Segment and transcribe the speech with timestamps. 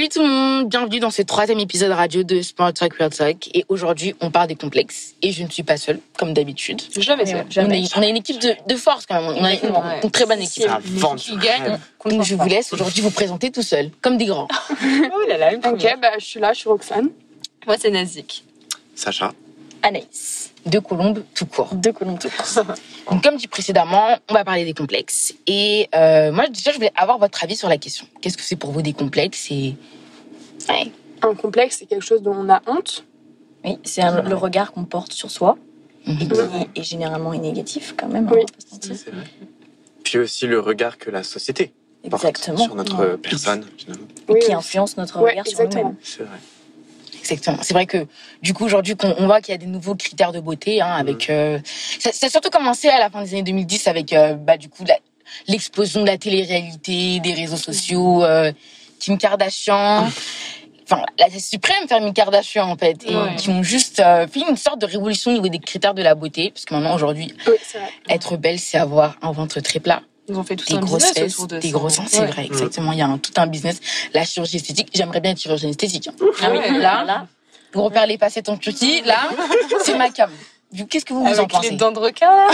[0.00, 3.50] Salut tout le monde, bienvenue dans ce troisième épisode radio de Smart Talk Real Talk.
[3.54, 5.12] Et aujourd'hui, on parle des complexes.
[5.20, 6.80] Et je ne suis pas seule, comme d'habitude.
[6.96, 7.44] Jamais seule.
[7.58, 9.36] On, est- on a une équipe de, de force quand même.
[9.38, 10.00] On a une, Ouais.
[10.02, 10.62] une très bonne équipe.
[10.62, 11.78] Ça vend Qui gagne.
[12.06, 14.48] Donc je vous laisse aujourd'hui vous présenter tout seul, comme des grands.
[14.82, 17.10] Oh là là, Ok, bah, je suis là, je suis Roxane.
[17.66, 18.42] Moi, c'est Nazik.
[18.94, 19.34] Sacha.
[19.82, 21.74] Anaïs, De Colombes, tout court.
[21.74, 22.64] de Colombes tout court.
[23.10, 25.34] Donc comme dit précédemment, on va parler des complexes.
[25.46, 28.06] Et euh, moi, déjà, je voulais avoir votre avis sur la question.
[28.20, 29.74] Qu'est-ce que c'est pour vous des complexes et...
[30.68, 30.90] Ouais.
[31.22, 33.04] Un complexe, c'est quelque chose dont on a honte.
[33.64, 35.56] Oui, c'est un- le regard qu'on porte sur soi
[36.06, 36.28] et Mhm.
[36.74, 38.26] qui est généralement est négatif quand même.
[38.28, 38.44] hein, Oui.
[38.80, 39.24] C'est vrai.
[40.04, 41.72] Puis aussi le regard que la société
[42.10, 44.06] porte sur notre personne, finalement.
[44.28, 45.94] Et Oui, qui influence notre Ouais, regard sur nous-mêmes.
[46.02, 46.38] C'est vrai.
[47.30, 47.58] Exactement.
[47.62, 48.06] C'est vrai que
[48.42, 50.92] du coup aujourd'hui qu'on on voit qu'il y a des nouveaux critères de beauté hein,
[50.92, 51.58] avec euh,
[51.98, 54.68] ça, ça a surtout commencé à la fin des années 2010 avec euh, bah du
[54.68, 54.84] coup
[55.46, 58.50] l'explosion de la télé-réalité, des réseaux sociaux, euh,
[58.98, 60.08] Kim Kardashian,
[60.84, 63.36] enfin la suprême famille Kardashian en fait, et Ouais.
[63.36, 66.14] qui ont juste euh, fait une sorte de révolution au niveau des critères de la
[66.16, 67.54] beauté, parce que maintenant aujourd'hui Oui,
[68.08, 71.02] être belle c'est avoir un ventre très plat, Ils ont fait tout des un grosses
[71.02, 71.78] business fesses, autour de des ça.
[71.78, 72.26] gros seins, c'est Ouais.
[72.26, 72.92] vrai exactement.
[72.92, 73.80] Il y a un, tout un business,
[74.14, 74.88] la chirurgie esthétique.
[74.94, 76.08] J'aimerais bien être chirurgienne esthétique.
[76.08, 76.14] hein.
[76.42, 77.26] Ah oui, Là, Là,
[77.74, 79.28] refaire les facettes en Turquie, là,
[79.84, 80.30] c'est ma cam.
[80.72, 81.70] Vous, Qu'est-ce que vous, vous en Avec pensez?
[81.70, 82.30] les dents de requin.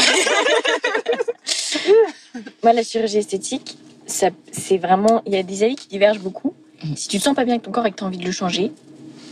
[2.62, 5.22] moi, la chirurgie esthétique, ça, c'est vraiment.
[5.26, 6.54] Il y a des avis qui divergent beaucoup.
[6.82, 6.96] Mhm.
[6.96, 8.24] Si tu te sens pas bien avec ton corps et que tu as envie de
[8.24, 8.72] le changer,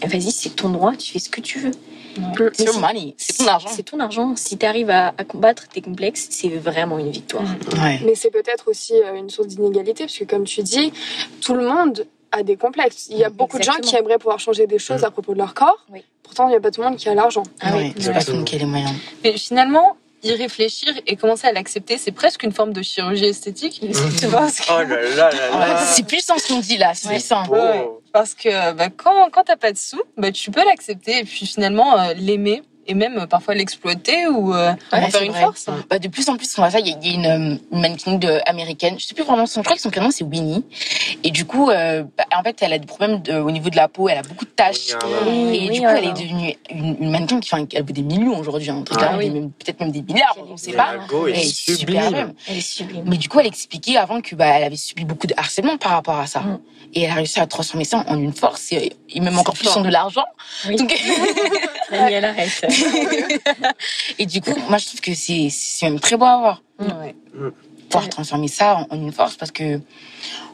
[0.03, 1.71] vas-y, c'est ton droit, tu fais ce que tu veux.
[2.55, 3.69] C'est your money, c'est ton argent.
[3.75, 4.35] C'est ton argent.
[4.37, 7.45] Si tu arrives à, à combattre tes complexes, c'est vraiment une victoire.
[7.83, 8.01] Ouais.
[8.05, 10.93] Mais c'est peut-être aussi euh, une source d'inégalité, parce que comme tu dis,
[11.41, 13.07] tout le monde a des complexes.
[13.11, 15.07] Il y a beaucoup de gens qui aimeraient pouvoir changer des choses Mm.
[15.07, 15.85] à propos de leur corps.
[15.93, 16.03] Oui.
[16.23, 17.45] Pourtant, il n'y a pas tout le monde qui a l'argent.
[17.61, 18.91] Ah oui, c'est pas tout le monde qui a les moyens.
[19.23, 23.81] Mais finalement, y réfléchir et commencer à l'accepter, c'est presque une forme de chirurgie esthétique.
[24.19, 25.85] Tu vois, que- Oh là là là là.
[25.87, 27.15] C'est puissant ce qu'on dit là, c'est Ouais.
[27.15, 27.45] puissant.
[28.15, 31.47] Parce que bah, quand, quand t'as pas de sous, bah, tu peux l'accepter et puis
[31.47, 35.41] finalement euh, l'aimer et même euh, parfois l'exploiter ou euh, Ouais, en faire une vrai.
[35.43, 35.67] force.
[35.91, 36.81] Bah, de plus en plus, on voit ça.
[36.81, 38.97] Il y a, il y a une, euh, une mannequin de, américaine.
[38.99, 39.61] Je sais plus vraiment son.
[39.61, 40.65] Je crois que son prénom c'est Winnie.
[41.23, 43.77] Et du coup, euh, bah, en fait, elle a des problèmes de- au niveau de
[43.77, 44.09] la peau.
[44.09, 44.95] Elle a beaucoup de taches.
[45.27, 47.93] Oui, Et oui, du coup, elle est devenue une, une mannequin qui fait, elle vaut
[47.93, 48.71] des millions aujourd'hui.
[48.71, 48.85] hein.
[49.01, 50.37] Ah peut-être même des milliards.
[50.51, 50.95] On sait Mais pas.
[51.09, 52.35] Go Elle est sublime.
[52.49, 53.05] Elle est sublime.
[53.07, 55.93] Mais du coup, elle expliquait avant que bah, elle avait subi beaucoup de harcèlement par
[55.93, 56.41] rapport à ça.
[56.41, 56.61] Mm.
[56.97, 59.65] Et elle a réussi à transformer ça en une force et, et même encore plus
[59.67, 59.79] fort.
[59.79, 60.25] en de l'argent.
[60.69, 60.77] Oui.
[60.77, 60.95] Donc-
[61.99, 62.65] Daniel, arrête.
[64.19, 66.63] et du coup, moi, je trouve que c'est c'est même très beau à voir.
[66.81, 67.15] Ouais.
[67.89, 69.81] Pouvoir transformer ça en, en une force parce que,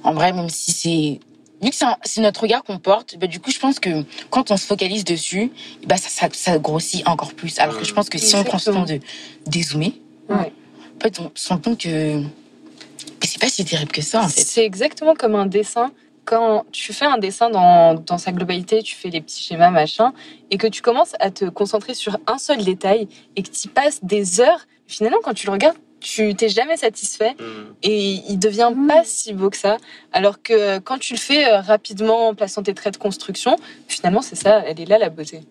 [0.02, 1.20] en vrai, même si c'est.
[1.62, 4.56] Vu que c'est notre regard qu'on porte, bah, du coup, je pense que quand on
[4.56, 5.52] se focalise dessus,
[5.86, 7.58] bah, ça, ça, ça grossit encore plus.
[7.58, 8.98] Alors que je pense que si on prend ce temps de
[9.46, 9.92] dézoomer,
[10.30, 10.52] Ouais.
[10.96, 14.28] en fait, on se rend compte que, que c'est pas si terrible que ça, en
[14.28, 14.40] fait.
[14.42, 15.92] C'est exactement comme un dessin.
[16.24, 20.12] Quand tu fais un dessin dans, dans sa globalité, tu fais les petits schémas, machin,
[20.50, 24.04] et que tu commences à te concentrer sur un seul détail et que tu passes
[24.04, 27.44] des heures, finalement, quand tu le regardes, tu t'es jamais satisfait Mm.
[27.82, 29.76] et il devient pas si beau que ça.
[30.12, 33.56] Alors que euh, quand tu le fais euh, rapidement en plaçant tes traits de construction,
[33.86, 35.42] finalement, c'est ça, elle est là la beauté.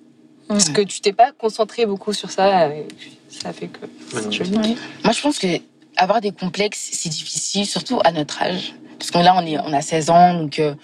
[0.48, 2.88] Parce que tu t'es pas concentré beaucoup sur ça, et
[3.30, 3.80] ça fait que
[4.12, 4.76] c'est joli.
[5.04, 5.48] Moi, je pense que
[5.96, 8.74] avoir des complexes, c'est difficile, surtout à notre âge.
[9.00, 10.76] Parce que là, on, est, on a 16 ans, donc euh,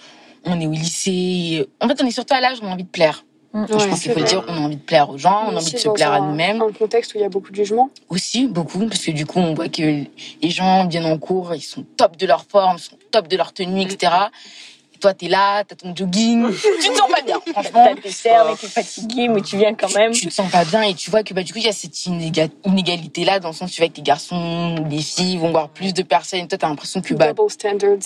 [0.44, 1.68] on est au lycée.
[1.80, 3.24] En fait, on est surtout à l'âge où on a envie de plaire.
[3.52, 3.66] Mm.
[3.68, 5.72] je pense qu'il faut dire, on a envie de plaire aux gens, on a envie
[5.72, 6.60] de se plaire à nous-mêmes.
[6.60, 7.90] Un contexte où il y a beaucoup de jugements.
[8.08, 11.62] Aussi, beaucoup, parce que du coup, on voit que les gens viennent en cours, ils
[11.62, 14.12] sont top de leur forme, ils sont top de leur tenue, etc.
[14.12, 16.46] Et toi, t'es là, t'as ton jogging,
[16.82, 17.84] tu te sens pas bien, franchement.
[17.94, 20.12] T'as tes cernes et t'es fatigué, mais tu viens quand même.
[20.12, 21.72] Tu te sens pas bien et tu vois que bah, du coup, il y a
[21.72, 25.50] cette inéga- inégalité-là, dans le sens où tu vas avec les garçons, les filles vont
[25.50, 27.98] voir plus de personnes, et toi, t'as l'impression que bah, Double standards.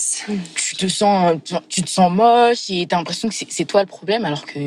[0.55, 1.35] tu te sens
[1.69, 4.59] tu, te sens moche et t'as l'impression que c'est toi le problème alors que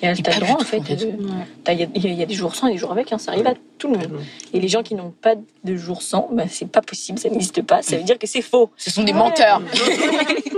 [0.00, 0.82] t'as le droit, en fait.
[0.86, 3.46] Il y, a- y y des jours sans et des jours avec, hein, ça arrive
[3.46, 4.20] à tout le monde.
[4.52, 7.62] Et les gens qui n'ont pas de jours sans, bah, c'est pas possible, ça n'existe
[7.62, 7.80] pas.
[7.82, 8.70] Ça veut dire que c'est faux.
[8.76, 9.62] ce sont des menteurs.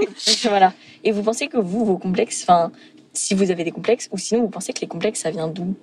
[0.45, 0.73] voilà.
[1.05, 2.71] Et vous pensez que vous, vos complexes, enfin,
[3.13, 5.75] si vous avez des complexes, ou sinon vous pensez que les complexes, ça vient d'où?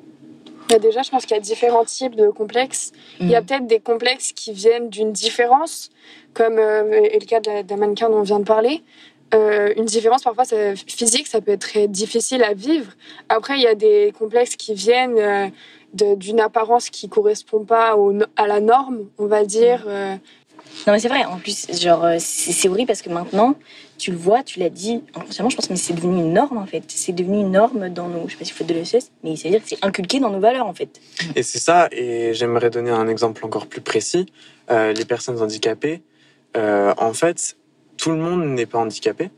[0.70, 2.94] Mais déjà, je pense qu'il y a différents types de complexes.
[3.20, 3.46] Il y a Mm.
[3.46, 5.90] peut-être des complexes qui viennent d'une différence,
[6.34, 8.82] comme euh, est le cas de la, de la mannequin dont on vient de parler.
[9.34, 12.92] Euh, une différence parfois ça- physique, ça peut être très difficile à vivre.
[13.30, 15.48] Après, il y a des complexes qui viennent euh,
[16.16, 19.84] d'une apparence qui correspond pas au à la norme, on va dire.
[19.88, 20.16] euh,
[20.88, 21.26] Non, mais c'est vrai.
[21.26, 23.56] En plus, genre, euh, c'est horrible parce que maintenant,
[24.04, 26.66] tu le vois, tu l'as dit inconsciemment, je pense, mais c'est devenu une norme en
[26.66, 26.84] fait.
[26.88, 28.28] C'est devenu une norme dans nos.
[28.28, 30.40] Je sais pas si vous faites de l'ESS, mais c'est-à-dire que c'est inculqué dans nos
[30.42, 31.00] valeurs en fait.
[31.38, 34.26] Et c'est ça, et j'aimerais donner un exemple encore plus précis.
[34.72, 36.02] Euh, les personnes handicapées,
[36.58, 37.56] euh, en fait,
[37.98, 39.30] tout le monde n'est pas handicapé.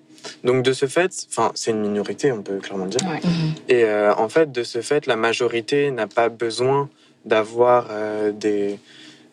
[0.44, 3.01] Donc de ce fait, enfin c'est une minorité, on peut clairement dire.
[3.07, 3.21] Ouais.
[3.23, 3.53] Mhm.
[3.69, 6.89] Et euh, en fait, de ce fait, la majorité n'a pas besoin
[7.25, 8.79] d'avoir euh, des,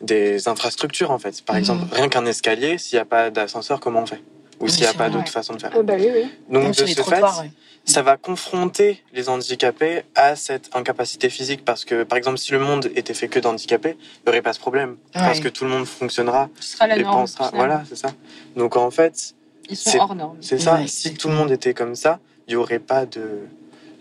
[0.02, 1.42] des infrastructures, en fait.
[1.42, 1.60] Par Mhm.
[1.60, 4.20] exemple, rien qu'un escalier, s'il n'y a pas d'ascenseur, comment on fait?
[4.62, 5.30] Ou s'il n'y a pas d'autre ouais.
[5.30, 5.70] façon de faire.
[5.74, 6.22] Ah bah oui, oui.
[6.48, 7.50] Donc Même de ce fait, ouais.
[7.84, 11.64] ça va confronter les handicapés à cette incapacité physique.
[11.64, 14.52] Parce que, par exemple, si le monde était fait que d'handicapés, il n'y aurait pas
[14.52, 14.96] ce problème.
[15.12, 17.22] Parce que tout le monde fonctionnera Ce sera la et norme.
[17.22, 17.50] pensera.
[17.52, 18.12] Voilà, c'est ça.
[18.56, 19.34] Donc en fait,
[19.68, 20.36] Ils sont c'est- hors norme.
[20.40, 20.76] c'est ça.
[20.76, 23.40] Ouais, si tout le monde était comme ça, il n'y aurait pas de.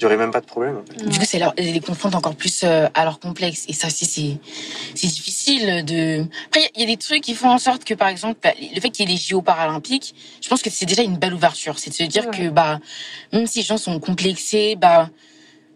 [0.02, 0.78] Il y aurait même pas de problème.
[0.78, 1.08] En fait.
[1.08, 3.66] Du coup, c'est leur- les confronte encore plus euh, à leur complexe.
[3.68, 4.38] Et ça aussi, c'est
[4.96, 6.26] c'est difficile de.
[6.48, 8.82] Après, il y a des trucs qui font en sorte que, par exemple, bah, le
[8.82, 11.78] fait qu'il y ait les JO paralympiques, je pense que c'est déjà une belle ouverture.
[11.78, 12.36] C'est de se dire Ouais.
[12.38, 12.80] que, bah,
[13.32, 15.08] même si les gens sont complexés, bah,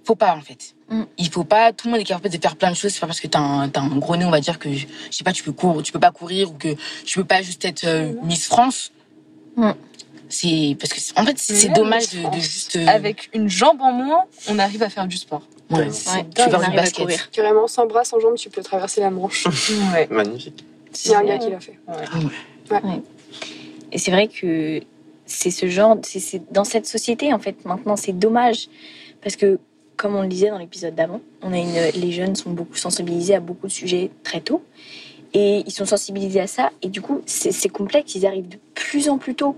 [0.03, 0.73] faut pas, en fait.
[0.89, 1.03] Mm.
[1.19, 1.71] Il faut pas.
[1.71, 2.93] Tout le monde est capable de faire plein de choses.
[2.93, 4.85] C'est pas parce que t'as un, t'as un gros nez, on va dire que, je
[5.11, 6.75] sais pas, tu peux courir, tu peux pas courir ou que
[7.05, 8.91] tu peux pas juste être euh, Miss France.
[9.55, 9.71] Mm.
[10.29, 12.75] C'est parce que, c'est- en fait, c'est c'est dommage de, juste.
[12.75, 15.43] euh, Avec une jambe en moins, on arrive à faire du sport.
[15.69, 17.03] ouais, C'est Ouais, tu faire du à basket.
[17.03, 17.31] courir.
[17.31, 19.45] Carrément, sans bras, sans jambes, tu peux traverser la Manche.
[19.93, 20.07] Ouais.
[20.09, 20.65] Magnifique.
[21.05, 21.77] Il y a un gars qui l'a fait.
[23.91, 24.81] Et c'est vrai que
[25.25, 27.63] c'est ce genre, c'est- c'est dans cette société en fait.
[27.65, 28.67] Maintenant, c'est dommage
[29.21, 29.59] parce que,
[29.97, 33.35] comme on le disait dans l'épisode d'avant, on a une, les jeunes sont beaucoup sensibilisés
[33.35, 34.61] à beaucoup de sujets très tôt,
[35.33, 36.71] et ils sont sensibilisés à ça.
[36.81, 38.15] Et du coup, c'est c'est complexe.
[38.15, 39.55] Ils arrivent de plus en plus tôt.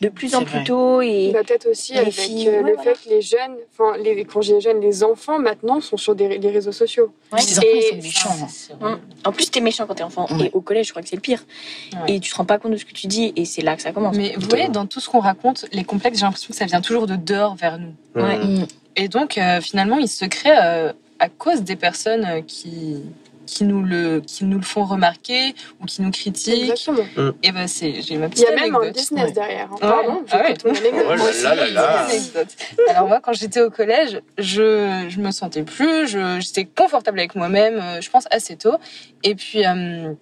[0.00, 0.58] De plus en vrai.
[0.58, 2.94] plus tôt, et Bah, peut-être aussi avec filles, euh, ouais, le voilà.
[2.94, 6.14] fait que les jeunes, enfin, les, quand je dis jeunes, les enfants maintenant sont sur
[6.14, 7.12] des, les réseaux sociaux.
[7.32, 7.38] Ouais.
[7.40, 8.28] Les enfants, ils Et- sont méchants.
[8.42, 8.46] hein.
[8.50, 8.98] C'est Hum.
[9.24, 10.26] En plus, t'es méchant quand t'es enfant.
[10.30, 10.46] Ouais.
[10.46, 11.44] Et au collège, je crois que c'est le pire.
[11.94, 12.14] Ouais.
[12.14, 13.82] Et tu te rends pas compte de ce que tu dis, et c'est là que
[13.82, 14.16] ça commence.
[14.16, 16.80] Mais vous voyez, dans tout ce qu'on raconte, les complexes, j'ai l'impression que ça vient
[16.80, 17.94] toujours de dehors vers nous.
[18.14, 18.38] Ouais.
[18.38, 18.58] Mmh.
[18.60, 18.66] Mm.
[18.96, 23.02] Et donc, euh, finalement, ils se créent euh, à cause des personnes qui,
[23.46, 26.70] qui, nous le, qui nous le font remarquer ou qui nous critiquent.
[26.70, 27.32] Exactement.
[27.42, 28.94] Et ben, c'est, j'ai ma Il petite y a même un anecdote.
[28.96, 29.32] business Ouais.
[29.32, 29.68] derrière.
[29.70, 29.74] hein.
[29.74, 29.80] Ouais.
[29.80, 30.44] Pardon, Ah ouais.
[30.44, 30.78] anecdote.
[31.20, 32.48] Oh anecdote.
[32.88, 37.34] Alors moi, quand j'étais au collège, je je me sentais plus, je j'étais confortable avec
[37.34, 38.76] moi-même, euh, je pense assez tôt.
[39.22, 40.12] Et puis euh,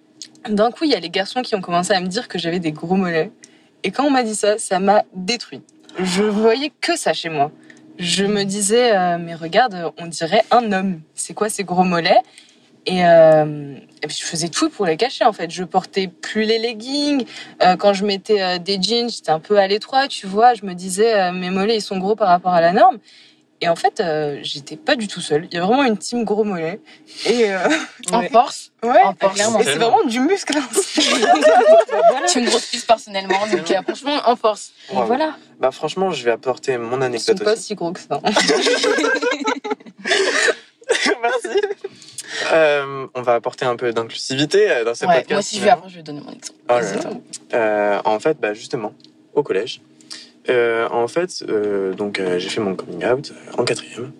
[0.49, 2.59] d'un coup, il y a les garçons qui ont commencé à me dire que j'avais
[2.59, 3.31] des gros mollets.
[3.83, 5.61] Et quand on m'a dit ça, ça m'a détruit.
[5.99, 7.51] Je voyais que ça chez moi.
[7.97, 11.01] Je me disais, euh, mais regarde, on dirait un homme.
[11.13, 12.21] C'est quoi ces gros mollets?
[12.85, 15.51] Et, euh, et puis je faisais tout pour les cacher en fait.
[15.51, 17.25] Je portais plus les leggings.
[17.61, 20.53] Euh, quand je mettais euh, des jeans, j'étais un peu à l'étroit, tu vois.
[20.55, 22.97] Je me disais euh, mes mollets ils sont gros par rapport à la norme.
[23.63, 25.47] Et en fait, euh, j'étais pas du tout seule.
[25.51, 26.79] Il y a vraiment une team gros mollets.
[27.27, 27.59] Et euh,
[28.11, 29.35] En force, ouais, En force.
[29.35, 29.59] clairement.
[29.59, 30.57] Et c'est vraiment du muscle.
[30.57, 30.67] hein.
[32.25, 34.71] je suis une grosse puce personnellement, donc euh, franchement, en force.
[34.91, 35.35] Et voilà.
[35.59, 37.61] Bah franchement, je vais apporter mon Ils sont anecdote pas aussi.
[37.61, 38.19] si gros que ça.
[41.21, 41.61] Merci.
[42.51, 45.29] Euh, on va apporter un peu d'inclusivité euh, dans ce Ouais, podcast.
[45.31, 46.59] moi aussi, je vais après, je vais donner mon exemple.
[46.69, 47.09] Oh là là.
[47.53, 48.93] Euh, en fait, bah, justement,
[49.33, 49.81] au collège,
[50.49, 54.11] euh, en fait, euh, donc euh, j'ai fait mon coming out en quatrième,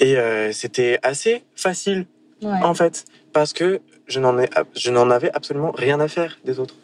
[0.00, 2.06] et euh, c'était assez facile
[2.42, 2.50] Ouais.
[2.62, 6.58] en fait, parce que je n'en ai, je n'en avais absolument rien à faire des
[6.58, 6.74] autres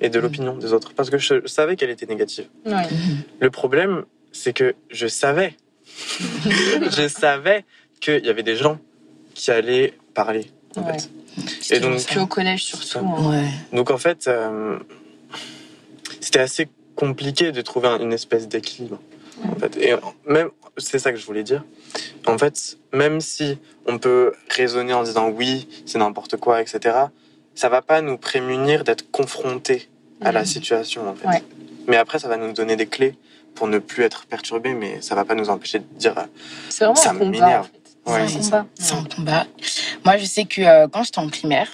[0.00, 0.24] et de Mhm.
[0.24, 2.46] l'opinion des autres, parce que je savais qu'elle était négative.
[2.66, 2.72] Ouais.
[2.90, 3.18] Mhm.
[3.40, 5.54] Le problème, c'est que je savais,
[6.44, 7.64] je savais
[8.00, 8.78] qu'il y avait des gens
[9.34, 10.50] qui allaient parler.
[10.76, 10.98] En Ouais.
[10.98, 11.10] fait.
[11.60, 12.98] C'est Et donc, Puis au collège surtout.
[13.06, 13.30] hein.
[13.30, 13.48] Ouais.
[13.76, 14.78] Donc en fait, euh,
[16.20, 18.98] c'était assez compliqué de trouver un- une espèce d'équilibre.
[19.44, 19.76] En fait.
[19.76, 19.94] Et
[20.26, 21.64] même, c'est ça que je voulais dire.
[22.26, 26.96] En fait, même si on peut raisonner en disant oui, c'est n'importe quoi, etc.,
[27.54, 29.88] ça va pas nous prémunir d'être confrontés
[30.20, 30.46] à la Mhm.
[30.46, 31.08] situation.
[31.08, 31.26] En fait.
[31.28, 31.42] Ouais.
[31.88, 33.16] Mais après, ça va nous donner des clés
[33.54, 36.22] pour ne plus être perturbés, mais ça va pas nous empêcher de dire euh,
[36.70, 37.30] C'est vraiment Ça un combat.
[37.30, 37.66] m'énerve.
[37.66, 37.83] En fait.
[38.06, 38.66] Ouais, c'est un c'est combat.
[38.74, 39.46] C'est un combat.
[40.04, 41.68] Moi, je sais que euh, quand j'étais en primaire,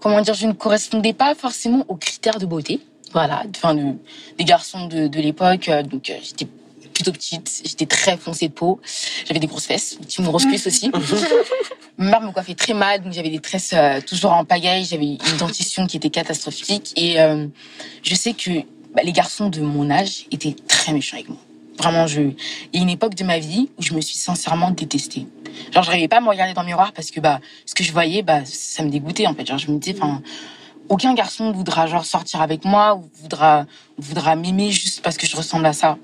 [0.00, 2.80] comment dire, je ne correspondais pas forcément aux critères de beauté.
[3.12, 3.94] Voilà, enfin, de,
[4.36, 5.68] des garçons de, de l'époque.
[5.68, 6.46] euh, donc, euh, j'étais
[6.92, 8.80] plutôt petite, j'étais très foncée de peau,
[9.26, 10.90] j'avais des grosses fesses, une grosse cuisse aussi.
[11.98, 15.04] Ma mère me coiffait très mal, donc j'avais des tresses euh, toujours en pagaille, j'avais
[15.04, 16.92] une dentition qui était catastrophique.
[16.96, 17.46] Et euh,
[18.02, 18.50] je sais que
[18.94, 21.38] bah, les garçons de mon âge étaient très méchants avec moi.
[21.78, 22.22] Vraiment, je...
[22.22, 22.36] il
[22.74, 25.26] y a une époque de ma vie où je me suis sincèrement détestée.
[25.72, 27.84] Genre, je n'arrivais pas à me regarder dans le miroir parce que bah, ce que
[27.84, 29.46] je voyais, bah, ça me dégoûtait en fait.
[29.46, 30.22] Genre, je me disais, enfin,
[30.88, 33.66] aucun garçon voudra genre sortir avec moi ou voudra
[33.98, 35.98] voudra m'aimer juste parce que je ressemble à ça.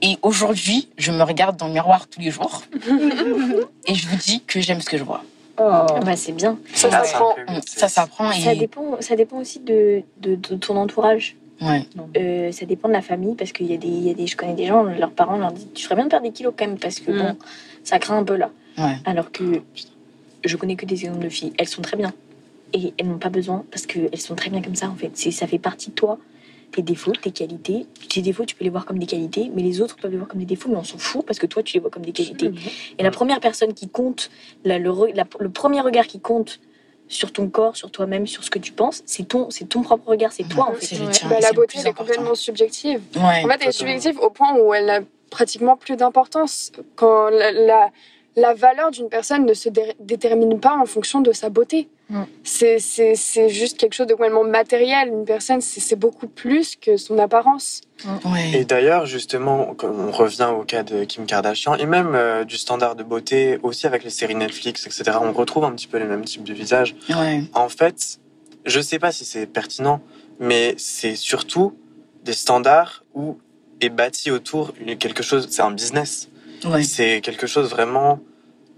[0.00, 2.62] Et aujourd'hui, je me regarde dans le miroir tous les jours
[3.86, 5.24] et je vous dis que j'aime ce que je vois.
[5.58, 5.62] Oh.
[5.64, 6.58] Ah bah, c'est bien.
[6.74, 7.34] Ça s'apprend.
[7.66, 11.36] Ça s'apprend Ça dépend, ça dépend aussi de, de, de ton entourage.
[11.62, 11.86] Ouais.
[12.16, 14.26] Euh, ça dépend de la famille parce qu'il y, a des- il y a des,
[14.26, 16.52] je connais des gens, leurs parents leur disent Tu ferais bien de perdre des kilos
[16.56, 17.18] quand même parce que Mm.
[17.18, 17.36] bon,
[17.84, 18.50] ça craint un peu là.
[18.78, 18.96] Ouais.
[19.04, 19.62] Alors que
[20.44, 22.12] je connais que des exemples de filles, elles sont très bien
[22.72, 25.10] et elles n'ont pas besoin parce qu'elles sont très bien comme ça en fait.
[25.14, 26.18] C'est, ça fait partie de toi.
[26.72, 27.84] tes défauts, tes qualités.
[28.08, 30.26] Tes défauts, tu peux les voir comme des qualités, mais les autres peuvent les voir
[30.26, 32.12] comme des défauts, mais on s'en fout parce que toi, tu les vois comme des
[32.12, 32.50] qualités.
[32.98, 34.30] Et la première personne qui compte,
[34.64, 36.60] la- le, re- la- le premier regard qui compte
[37.12, 40.08] sur ton corps, sur toi-même, sur ce que tu penses, c'est ton, c'est ton propre
[40.08, 40.96] regard, c'est toi en fait.
[40.96, 41.10] Ouais.
[41.28, 43.00] Bah, la beauté, elle est complètement subjective.
[43.16, 43.44] Ouais.
[43.44, 45.00] En fait, elle est subjective au point où elle a
[45.30, 46.72] pratiquement plus d'importance.
[46.96, 47.90] Quand la, la,
[48.36, 51.88] la valeur d'une personne ne se dé- détermine pas en fonction de sa beauté.
[52.08, 52.22] Mm.
[52.44, 52.78] C'est-
[53.48, 55.08] juste quelque chose de complètement matériel.
[55.08, 57.80] Une personne, c'est beaucoup plus que son apparence.
[58.24, 58.52] Ouais.
[58.52, 62.56] Et d'ailleurs, justement, quand on revient au cas de Kim Kardashian et même euh, du
[62.56, 65.18] standard de beauté aussi avec les séries Netflix, etc.
[65.20, 66.94] On retrouve un petit peu les mêmes types de visages.
[67.10, 67.42] Ouais.
[67.54, 68.18] En fait,
[68.64, 70.00] je sais pas si c'est pertinent,
[70.40, 71.74] mais c'est surtout
[72.24, 73.38] des standards où
[73.80, 75.48] est bâti autour quelque chose.
[75.50, 76.28] C'est un business.
[76.64, 76.82] Ouais.
[76.82, 78.20] C'est quelque chose vraiment.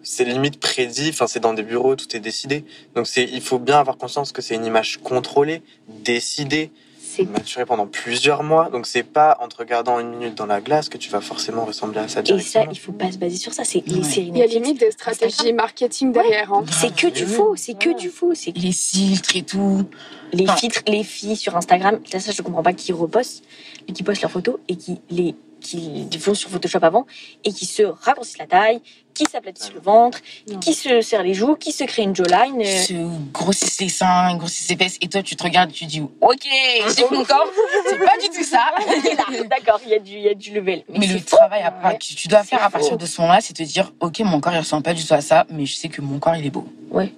[0.03, 1.09] C'est limite prédit.
[1.11, 2.65] Enfin, c'est dans des bureaux, tout est décidé.
[2.95, 3.25] Donc, c'est.
[3.25, 6.71] Il faut bien avoir conscience que c'est une image contrôlée, décidée,
[7.03, 8.69] C'est maturée pendant plusieurs mois.
[8.71, 11.65] Donc, c'est pas en te regardant une minute dans la glace que tu vas forcément
[11.65, 12.67] ressembler à ça et ça, directement.
[12.73, 13.63] il faut pas se baser sur ça.
[13.65, 14.03] C'est les Ouais.
[14.03, 15.57] séries Il y a limite des stratégies Instagram.
[15.57, 16.53] marketing derrière.
[16.53, 16.65] hein.
[16.71, 17.33] C'est que du Oui.
[17.33, 17.95] faux, c'est que Ouais.
[17.95, 18.35] du faux.
[18.35, 19.85] C'est Les filtres et tout.
[20.33, 22.01] les Enfin- filtres, les filles sur Instagram.
[22.11, 23.45] Ça, ça, je comprends pas qui repostent,
[23.87, 27.07] mais qui postent leurs photos et qui les qui font sur Photoshop avant
[27.43, 28.83] et qui se raccourcissent la taille,
[29.15, 30.59] qui s'aplatissent le ventre, Non.
[30.59, 32.61] qui se serrent les joues, qui se créent une jawline.
[32.61, 32.93] euh, Se
[33.33, 34.99] grossissent les seins, grossissent les fesses.
[35.01, 36.47] Et toi, tu te regardes, tu dis, ok,
[36.95, 37.47] j'ai mon corps.
[37.89, 38.75] C'est pas du tout ça.
[39.49, 40.85] D'accord, il y a du, il y a du level.
[40.91, 41.37] Mais le faux.
[41.39, 41.97] travail à- Ouais.
[41.97, 44.53] que tu dois faire à partir de ce moment-là, c'est te dire, ok, mon corps
[44.53, 46.51] il ressemble pas du tout à ça, mais je sais que mon corps il est
[46.51, 46.69] beau.
[46.91, 47.11] Ouais.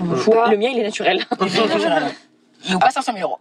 [0.00, 0.34] On m'en fout.
[0.34, 0.48] Bah.
[0.50, 1.24] Le mien, il est naturel.
[1.40, 3.38] Il vaut pas 500 000 euros.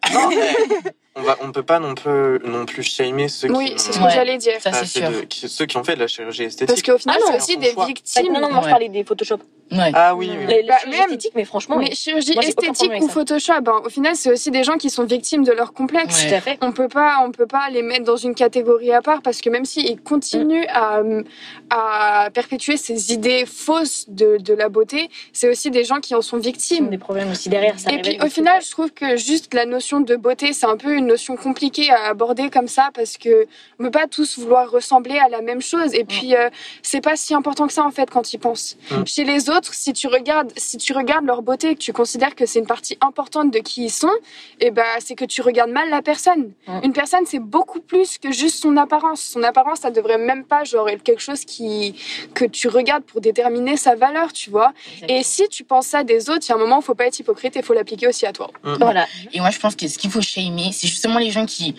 [1.16, 4.00] On va, on peut pas non plus, non plus shamer ceux Oui, qui, c'est ce
[4.00, 4.14] ont que Ouais.
[4.16, 4.54] j'allais dire.
[4.60, 5.12] Ça, pas c'est fait sûr.
[5.22, 6.68] de- qui- ceux qui ont fait de la chirurgie esthétique.
[6.68, 7.86] Parce qu'au final, Ah non, c'est aussi des choix.
[7.86, 8.34] victimes.
[8.34, 9.38] non, non, moi, je parlais des Photoshop.
[9.72, 9.92] Ouais.
[9.94, 10.46] Ah oui, oui.
[10.48, 11.96] Les, Bah, même- mais franchement, Mais oui.
[11.96, 13.08] chirurgie Moi, esthétique ou.
[13.08, 16.24] Photoshop, hein, au final, c'est aussi des gens qui sont victimes de leur complexe.
[16.24, 16.30] Ouais.
[16.30, 16.58] tout à fait.
[16.62, 19.50] On peut pas, on peut pas les mettre dans une catégorie à part parce que
[19.52, 21.02] même s'ils continuent à,
[21.70, 26.22] à perpétuer ces idées fausses de, de la beauté, c'est aussi des gens qui en
[26.22, 26.90] sont Ils ont victimes.
[26.90, 27.80] des problèmes aussi derrière.
[27.80, 30.78] Ça Et puis au final, je trouve que juste la notion de beauté, c'est un
[30.78, 33.48] peu une notion compliquée à aborder comme ça parce que
[33.80, 35.94] on peut pas tous vouloir ressembler à la même chose.
[35.94, 36.50] Et puis euh,
[36.82, 38.78] c'est pas si important que ça en fait quand ils pensent.
[38.92, 39.06] Mm.
[39.06, 42.36] Chez les autres, si tu regardes, si tu regardes leur beauté et que tu considères
[42.36, 44.12] que c'est une partie importante de qui ils sont,
[44.60, 46.52] et ben c'est que tu regardes mal la personne.
[46.68, 46.80] Mm.
[46.84, 49.22] Une personne, c'est beaucoup plus que juste son apparence.
[49.22, 51.96] Son apparence, ça devrait même pas genre être quelque chose qui
[52.34, 54.74] que tu regardes pour déterminer sa valeur, tu vois.
[55.08, 57.20] Et si tu penses ça des autres, il y a un moment, faut pas être
[57.20, 58.50] hypocrite et faut l'appliquer aussi à toi.
[58.64, 59.08] Voilà.
[59.32, 61.76] Et moi, je pense que ce qu'il faut shamer, c'est justement les gens qui,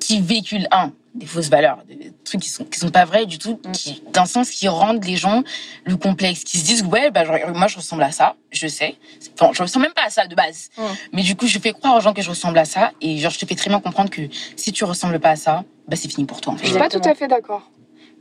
[0.00, 3.38] qui véhiculent, un, des fausses valeurs, des trucs qui sont, qui sont pas vrais du
[3.38, 3.72] tout, Mm.
[3.72, 5.42] qui, d'un sens, qui rendent les gens
[5.84, 8.94] le complexe, qui se disent, ouais, bah, genre, moi, je ressemble à ça, je sais.
[9.34, 10.70] Enfin, je ressemble même pas à ça de base.
[10.78, 10.82] Mm.
[11.12, 13.32] Mais du coup, je fais croire aux gens que je ressemble à ça, et genre,
[13.32, 14.22] je te fais très bien comprendre que
[14.56, 16.68] si tu ressembles pas à ça, bah, c'est fini pour toi, en Je fait.
[16.68, 17.70] suis pas tout à fait d'accord.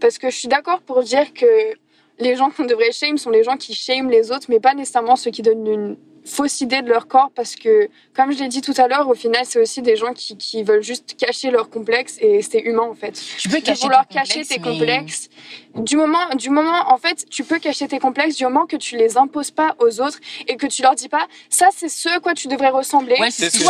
[0.02, 1.46] Parce que je suis d'accord pour dire que
[2.20, 5.16] les gens qu'on devrait shame sont les gens qui shame les autres, mais pas nécessairement
[5.16, 5.98] ceux qui donnent une
[6.30, 7.32] fausse idée de leur corps.
[7.36, 10.14] Parce que, comme je l'ai dit tout à l'heure, au final, c'est aussi des gens
[10.14, 13.20] qui, qui veulent juste cacher leur complexe et c'est humain en fait.
[13.38, 15.30] Tu peux De cacher vouloir tes cacher tes mais- complexes.
[15.76, 18.98] Du moment, du moment, en fait, tu peux cacher tes complexes du moment que tu
[18.98, 22.20] les imposes pas aux autres et que tu leur dis pas, ça c'est ce à
[22.20, 23.16] quoi tu devrais ressembler.
[23.20, 23.70] Ouais, c'est ce, ce ce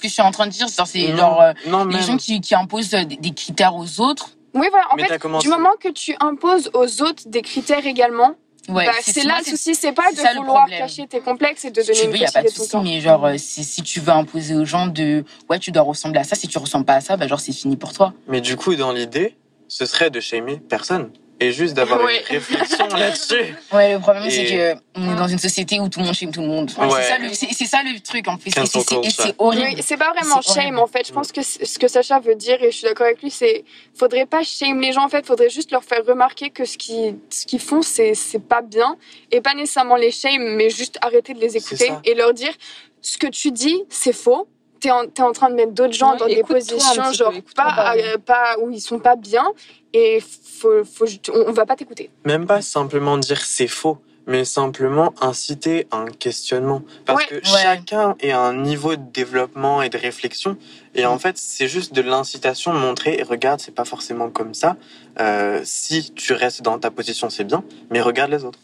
[0.00, 0.68] que je- suis en train de dire.
[0.68, 4.00] C'est Non, genre, euh, non, les gens qui, qui imposent euh, des, des critères aux
[4.00, 4.30] autres.
[4.54, 4.86] Oui, voilà.
[4.92, 8.34] En Mais fait, commencé- du moment que tu imposes aux autres des critères également,
[8.70, 11.80] Ouais, Bah, c'est là le souci, c'est pas de vouloir cacher tes complexes et de
[11.80, 13.64] Si donner tu une veux, il n'y a pas de souci, mais genre, euh, si,
[13.64, 16.58] si tu veux imposer aux gens de ouais, tu dois ressembler à ça, si tu
[16.58, 18.12] ressembles pas à ça, bah, genre, c'est fini pour toi.
[18.28, 19.36] Mais du coup, dans l'idée,
[19.68, 21.10] ce serait de shamer personne.
[21.42, 22.22] Et juste d'avoir Ouais.
[22.30, 23.54] une réflexion là-dessus.
[23.72, 26.14] Ouais, le problème, Et- c'est que on est dans une société où tout le monde
[26.14, 26.70] shame tout le monde.
[26.78, 26.86] Ouais.
[26.96, 28.50] C'est ça, le- c'est c'est ça le truc, en fait.
[28.50, 29.64] C'est- horrible.
[29.76, 30.52] Oui, c'est pas vraiment horrible.
[30.54, 31.06] shame en fait.
[31.06, 33.64] Je pense que ce que Sacha veut dire, et je suis d'accord avec lui, c'est
[33.94, 37.16] faudrait pas shame les gens en fait, faudrait juste leur faire remarquer que ce qu'ils
[37.30, 38.96] ce qu'ils font, c'est c'est pas bien.
[39.32, 42.52] Et pas nécessairement les shame, mais juste arrêter de les écouter et leur dire
[43.00, 44.46] ce que tu dis, c'est faux.
[44.80, 47.36] T'es en, t'es en train de mettre d'autres gens Ouais, dans des positions genre peu,
[47.38, 47.96] écoute-toi pas, pas.
[47.96, 49.44] euh, pas où ils sont pas bien
[49.92, 52.10] et faut, faut, on, on va pas t'écouter.
[52.24, 56.82] Même pas simplement dire c'est faux, mais simplement inciter à un questionnement.
[57.04, 57.28] Parce Ouais.
[57.28, 57.62] que Ouais.
[57.62, 60.56] chacun est à un niveau de développement et de réflexion.
[60.94, 64.76] Et en fait, c'est juste de l'incitation de montrer, regarde, c'est pas forcément comme ça.
[65.20, 68.60] Euh, si tu restes dans ta position, c'est bien, mais regarde les autres.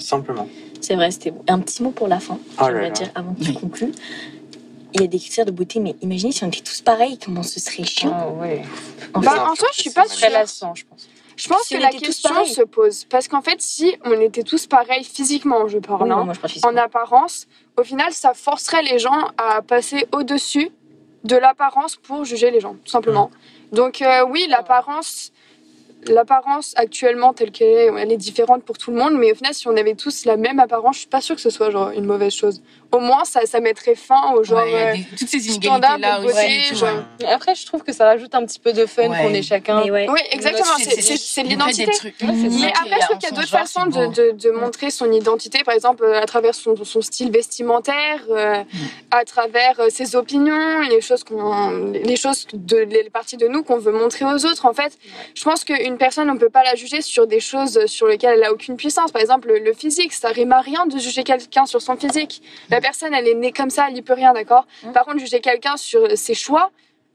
[0.00, 0.48] Simplement.
[0.80, 1.42] C'est vrai, c'était bon.
[1.48, 2.90] Un petit mot pour la fin, Oh là j'aimerais là.
[2.90, 3.46] dire, avant que Oui.
[3.46, 3.92] tu conclues.
[4.94, 7.42] Il y a des critères de beauté, mais imaginez si on était tous pareils, comment
[7.42, 8.12] ce serait chiant.
[8.14, 8.62] Ah ouais.
[9.14, 10.30] Bah, en soi, je suis pas sûre.
[10.30, 11.08] lassant, je pense.
[11.36, 14.66] Je pense Si que la question se pose parce qu'en fait, si on était tous
[14.66, 17.46] pareils physiquement, je parle, oui, hein, non, moi je préfère en apparence,
[17.78, 20.70] au final, ça forcerait les gens à passer au-dessus
[21.24, 23.30] de l'apparence pour juger les gens, tout simplement.
[23.72, 25.32] Donc euh, oui, l'apparence,
[26.08, 29.54] l'apparence actuellement telle qu'elle est, elle est différente pour tout le monde, mais au final,
[29.54, 31.90] si on avait tous la même apparence, je suis pas sûre que ce soit genre
[31.90, 32.62] une mauvaise chose.
[32.90, 35.48] Au moins, ça, ça mettrait fin au genre Ouais, euh, des- toutes ces
[36.26, 36.74] aussi.
[36.74, 36.90] genre.
[36.90, 37.04] vois.
[37.20, 39.22] Mais Après, je trouve que ça rajoute un petit peu de fun Ouais.
[39.22, 39.82] qu'on est chacun.
[39.90, 40.06] Ouais.
[40.10, 41.90] Oui, exactement, C'est- l'identité.
[42.20, 45.62] Mais après, je trouve qu'il y a d'autres façons de, de, de montrer son identité,
[45.64, 48.62] par exemple euh, à travers son, son style vestimentaire, euh,
[49.10, 53.78] à travers ses opinions, les choses, qu'on, les choses de les parties de nous qu'on
[53.78, 54.66] veut montrer aux autres.
[54.66, 54.98] En fait,
[55.34, 58.44] je pense qu'une personne, on peut pas la juger sur des choses sur lesquelles elle
[58.44, 59.12] a aucune puissance.
[59.12, 62.42] Par exemple, le, physique, ça rime à rien de juger quelqu'un sur son physique.
[62.70, 64.66] La personne, elle est née comme ça, elle y peut rien, d'accord?
[64.82, 64.92] Mm.
[64.92, 66.70] Par contre, juger quelqu'un sur ses choix.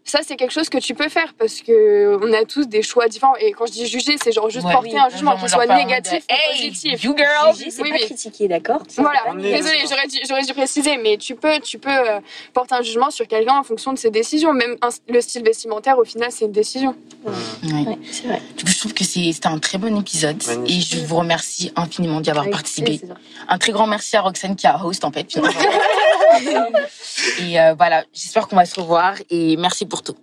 [0.08, 3.08] Ça, c'est quelque chose que tu peux faire parce que on a tous des choix
[3.10, 3.36] différents.
[3.42, 4.72] Et quand je dis juger, c'est genre juste Ouais.
[4.72, 7.04] porter Oui, un jugement, genre soit négatif ou hey, positif.
[7.04, 7.54] You girl.
[7.56, 8.06] Juger, c'est Oui, pas oui.
[8.06, 8.82] critiquer, d'accord?
[8.98, 12.20] Voilà, désolé, j'aurais dû, j'aurais dû préciser, mais tu peux, tu peux euh,
[12.54, 14.54] porter un jugement sur quelqu'un en fonction de ses décisions.
[14.54, 16.96] Même un- le style vestimentaire, au final, c'est une décision.
[17.26, 17.72] Ouais.
[17.74, 18.42] Ouais, c'est vrai.
[18.58, 20.94] Du coup, je trouve que c'est- c'était un très bon épisode Magnifique.
[20.94, 23.02] et je vous remercie infiniment d'y avoir participé.
[23.50, 25.28] Un très grand merci à Roxane qui a host en fait.
[27.40, 30.16] et euh, voilà, j'espère qu'on va se revoir et merci pour tout.